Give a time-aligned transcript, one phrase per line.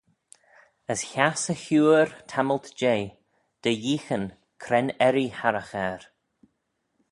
[0.91, 3.05] As hass e huyr tammylt jeh,
[3.63, 4.25] dy yeeaghyn
[4.63, 6.01] cre'n erree harragh er.